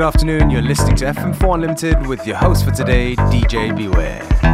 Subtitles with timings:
[0.00, 4.49] Good afternoon, you're listening to FM4 Unlimited with your host for today, DJ Beware.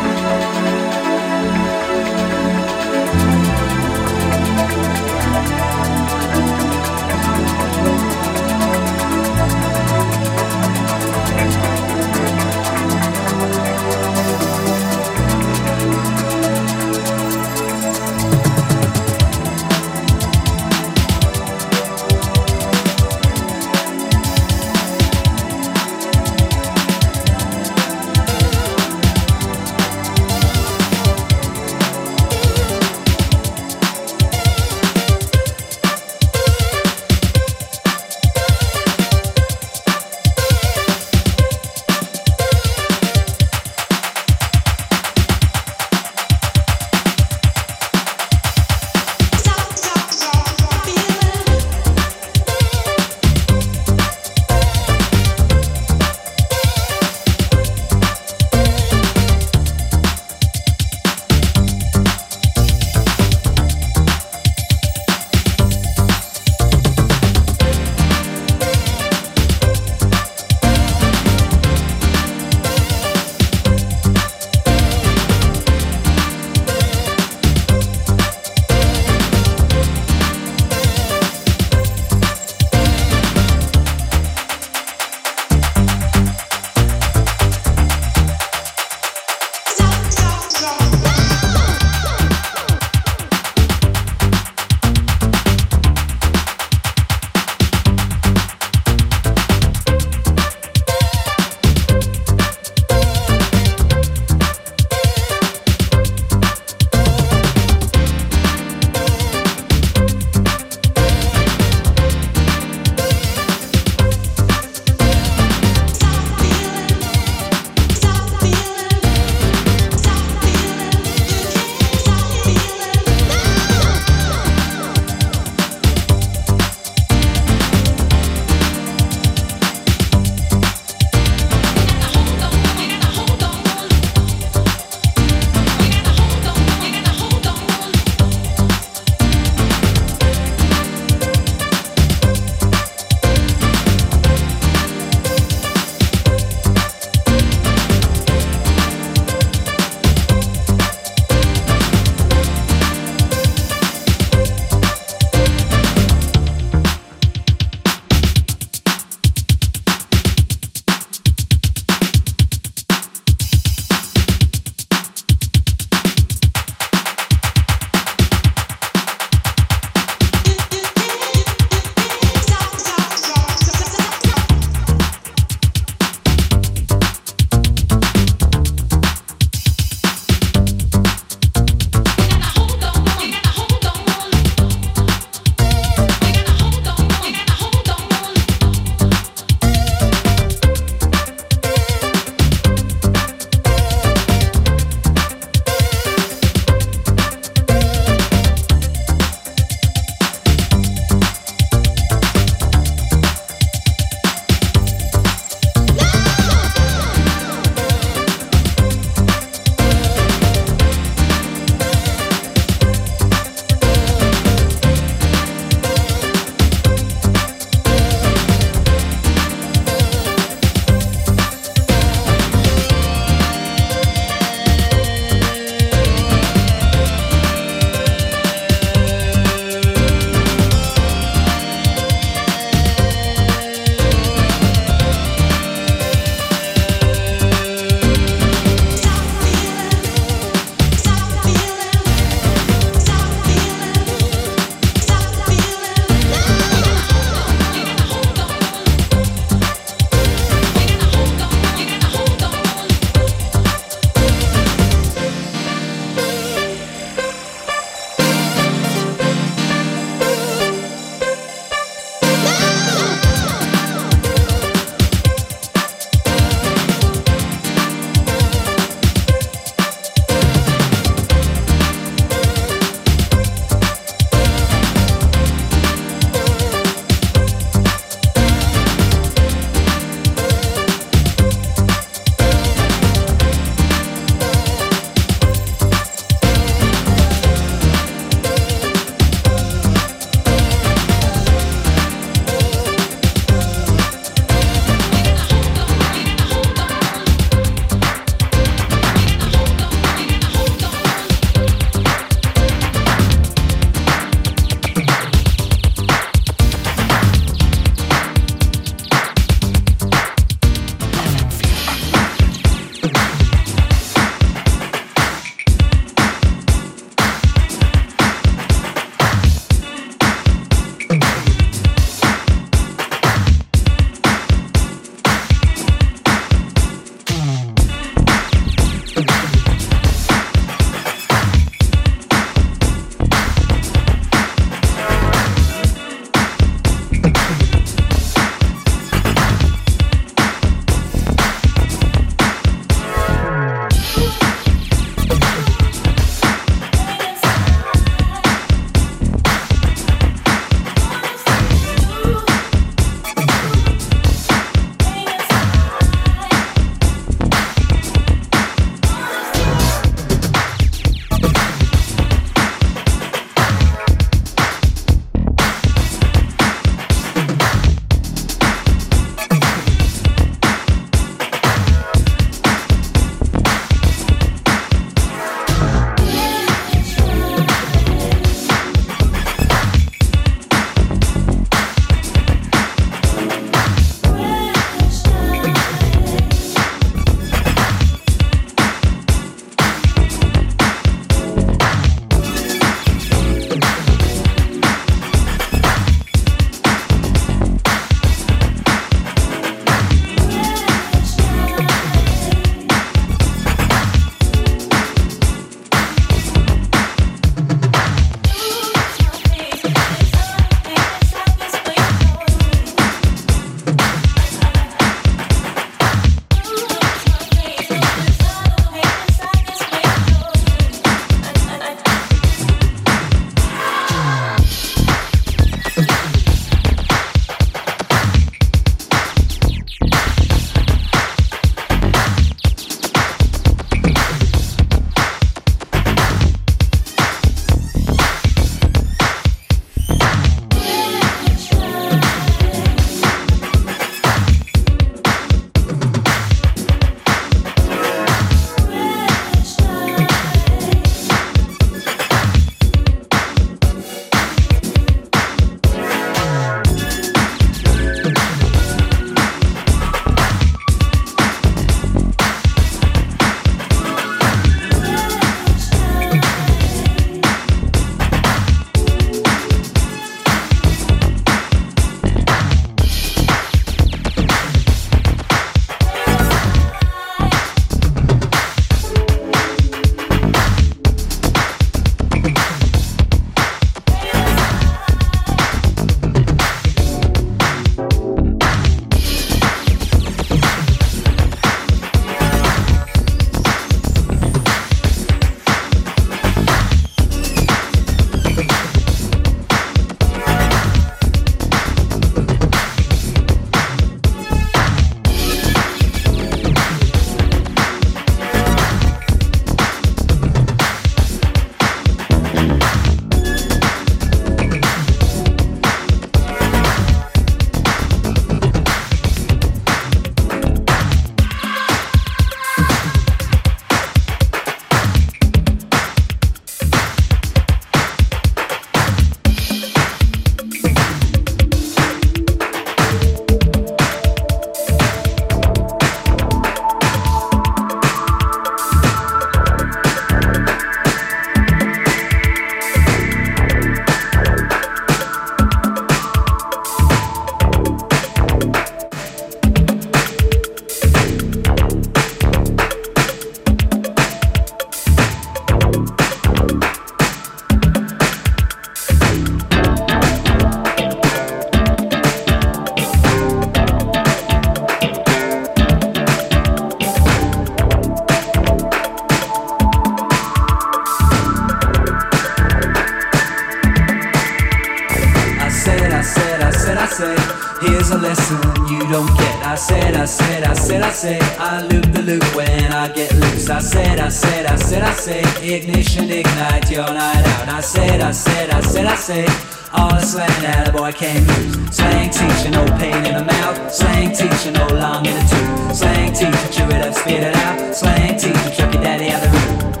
[578.89, 579.55] You don't get.
[579.65, 583.33] I said, I said, I said, I said, I loop the loop when I get
[583.35, 583.69] loose.
[583.69, 587.69] I said, I said, I said, I said, ignition, ignite your night out.
[587.69, 589.49] I said, I said, I said, I said,
[589.93, 591.95] all the slang that a boy can use.
[591.95, 593.93] Slang teacher, no pain in the mouth.
[593.93, 595.95] Slang teacher, no long in the tooth.
[595.97, 597.95] Slang teacher, chew it up, spit it out.
[597.95, 600.00] Slang teacher, chuck your daddy out the room.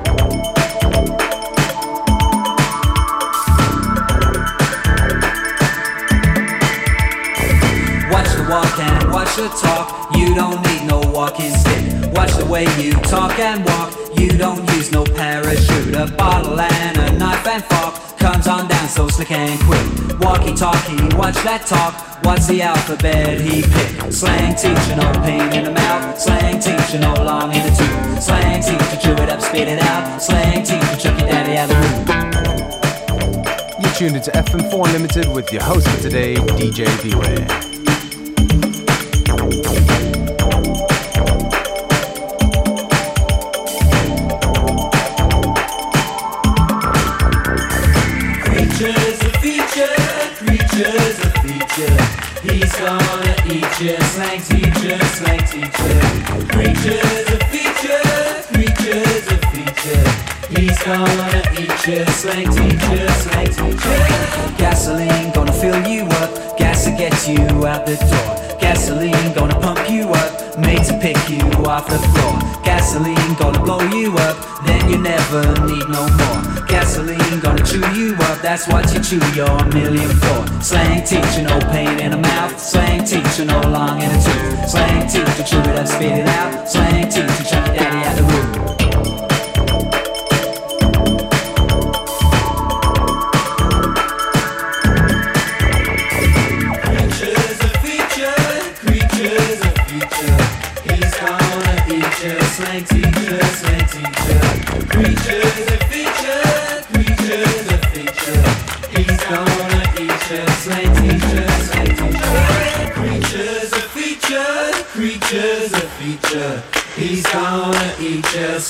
[9.49, 10.15] Talk.
[10.15, 12.13] You don't need no walking stick.
[12.13, 13.93] Watch the way you talk and walk.
[14.17, 15.95] You don't use no parachute.
[15.95, 20.19] A bottle and a knife and fork comes on down so slick and quick.
[20.19, 21.93] Walkie talkie, watch that talk.
[22.23, 24.13] What's the alphabet he picked?
[24.13, 26.19] Slang teacher, no pain in the mouth.
[26.19, 28.23] Slang teacher, no long in the tooth.
[28.23, 30.21] Slang teacher, chew it up, spit it out.
[30.21, 32.21] Slang teacher, chuck your daddy out the room.
[33.81, 37.70] You're tuned into FM4 Unlimited with your host for today, DJ Beware.
[52.69, 55.99] Gonna eat you, slang teacher, slang teacher.
[56.51, 58.03] Creatures a feature,
[58.53, 60.05] creatures a feature.
[60.49, 63.99] He's gonna eat you, slang teacher, slang teacher.
[64.57, 68.59] Gasoline gonna fill you up, gas to get you out the door.
[68.59, 72.33] Gasoline gonna pump you up, made to pick you off the floor.
[72.63, 76.65] Gasoline gonna blow you up, then you never need no more.
[76.67, 80.61] Gasoline gonna chew you up, that's what you chew your million for.
[80.61, 82.59] Slang teacher, no pain in the mouth.
[82.59, 84.69] Slang teacher, no long in the tooth.
[84.69, 86.67] Slang teacher, chew it up, spit it out.
[86.67, 88.60] Slang teacher, chuck your daddy out the room.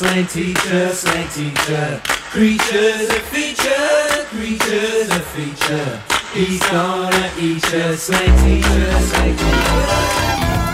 [0.01, 2.01] Slang teacher, slang teacher.
[2.31, 6.01] Creatures a feature, creatures a feature.
[6.33, 10.70] He's gonna eat you, slang teacher, slang teacher.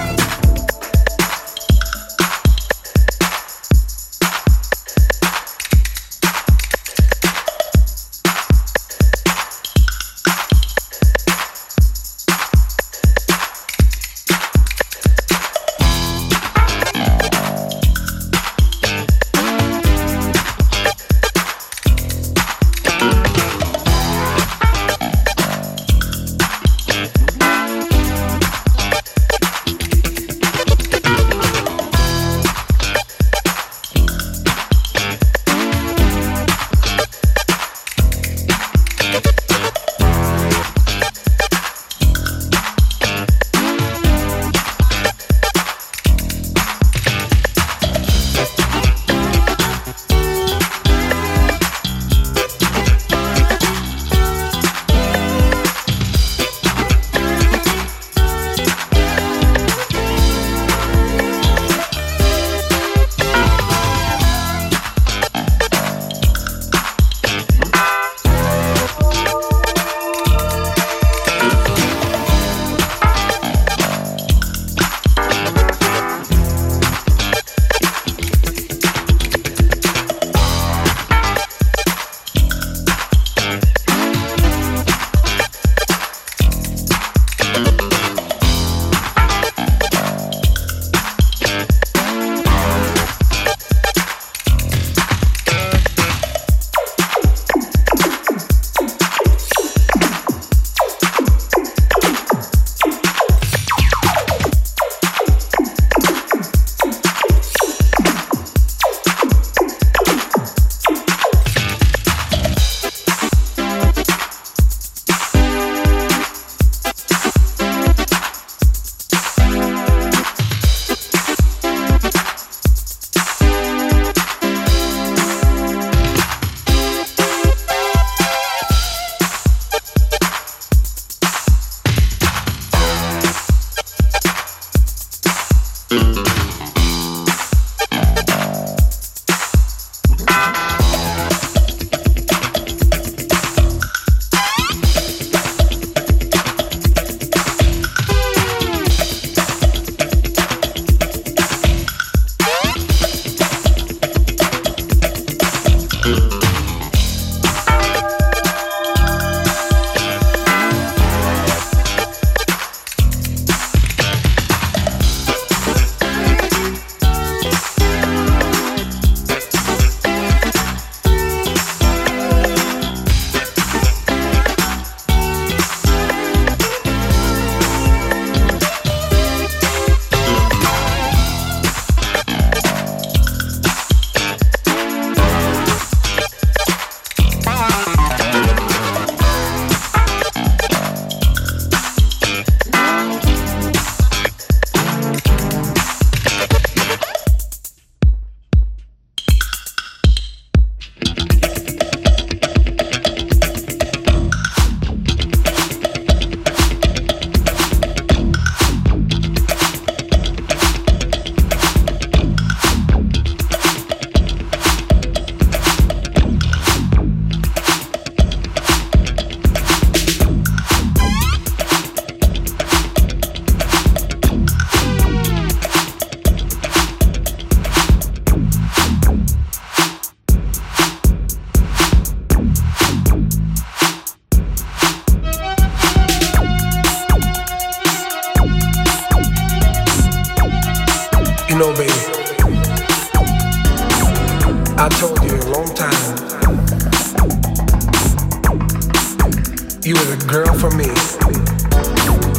[249.87, 250.83] you were the girl for me.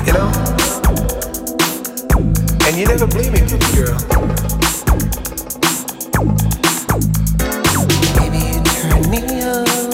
[0.04, 0.28] You know?
[2.66, 3.98] And you never believe me, did you, girl?
[8.18, 9.87] Baby, you turn me on.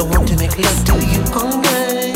[0.00, 2.09] I want to make love to you oh, all night.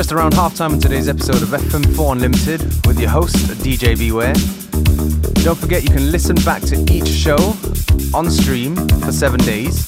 [0.00, 4.32] Just around halftime in today's episode of FM4 Unlimited with your host, DJ Beware.
[5.44, 7.36] Don't forget you can listen back to each show
[8.14, 9.84] on stream for seven days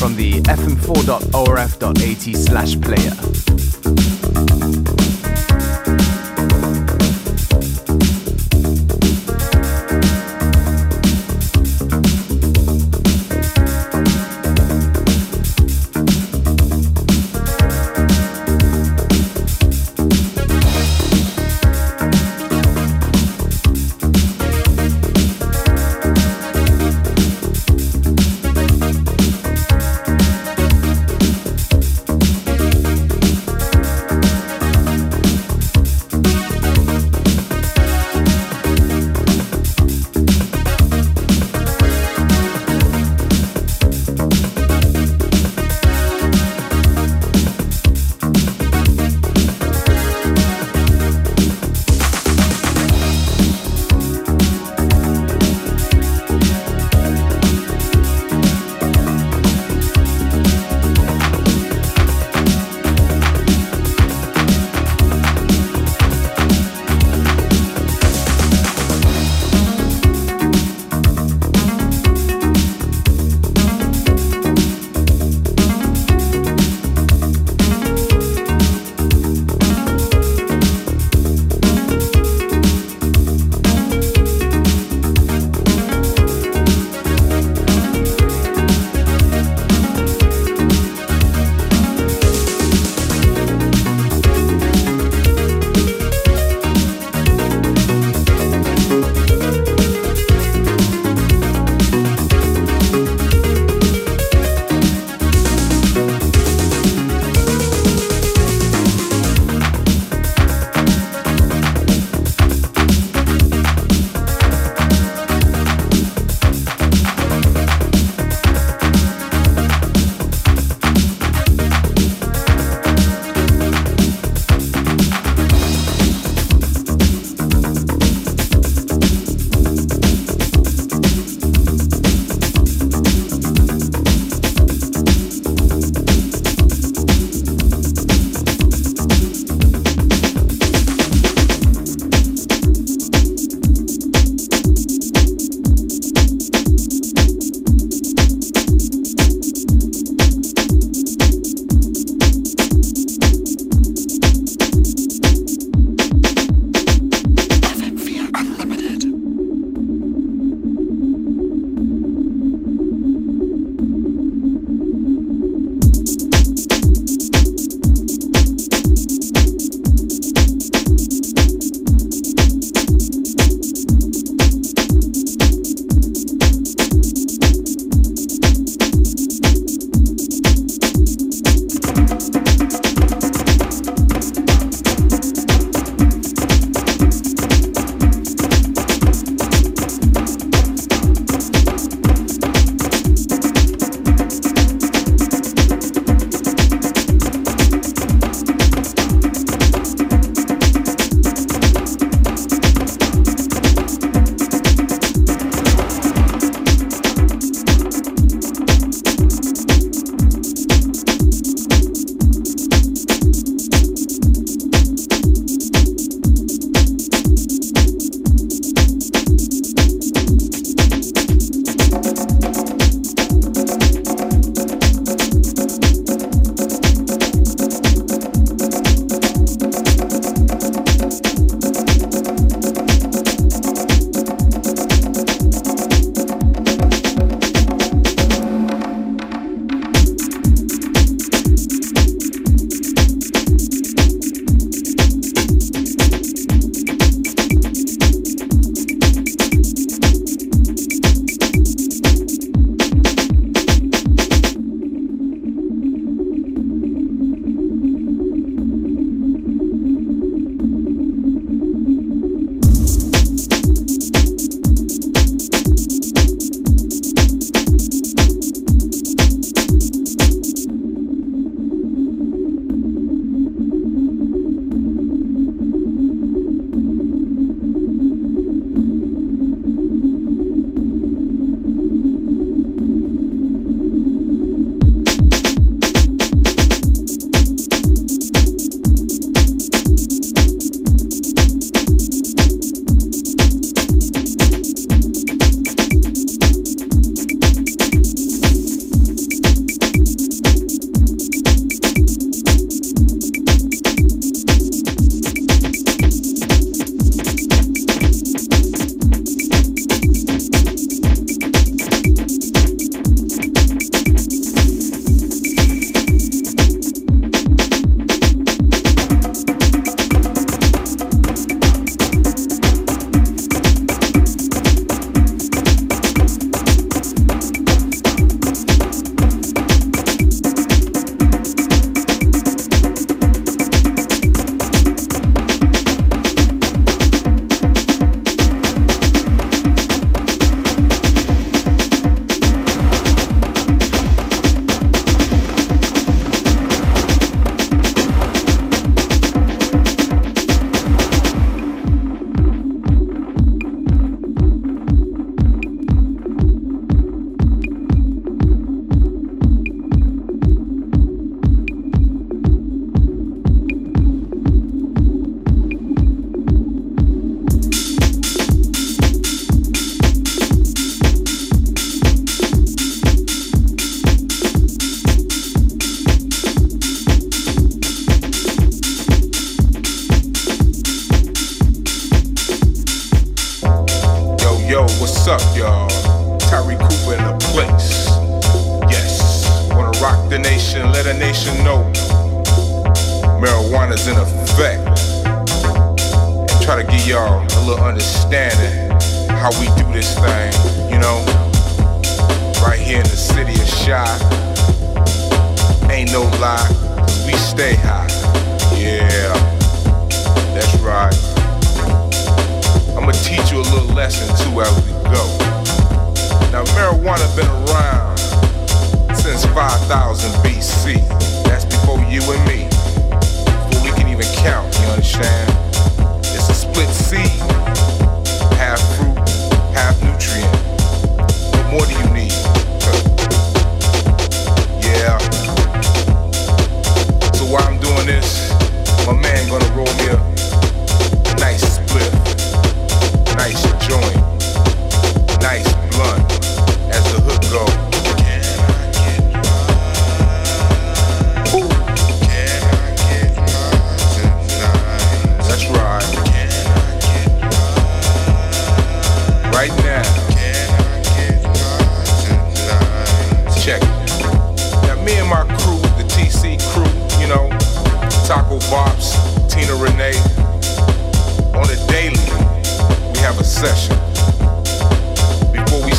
[0.00, 3.63] from the fm4.orf.at slash player.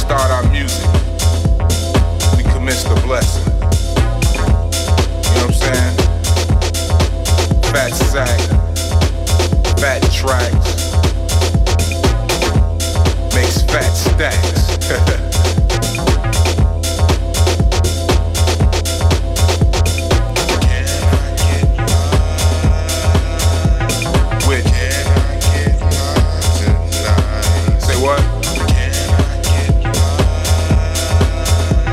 [0.05, 0.85] start our music,
[2.37, 3.43] we commence the blessing.
[5.23, 5.97] You know what I'm saying?
[7.73, 8.39] Fat sack,
[9.79, 10.69] fat tracks,
[13.33, 15.21] makes fat stacks.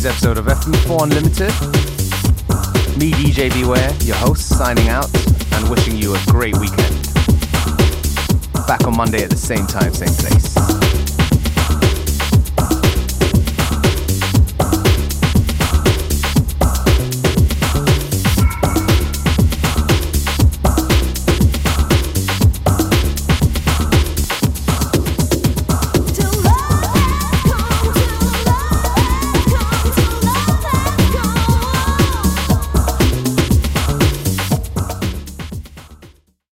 [0.00, 1.50] today's episode of FM4 Unlimited.
[2.98, 5.10] Me, DJ Beware, your host, signing out
[5.52, 7.02] and wishing you a great weekend.
[8.66, 10.99] Back on Monday at the same time, same place.